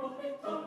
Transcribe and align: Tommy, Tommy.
Tommy, 0.00 0.32
Tommy. 0.42 0.59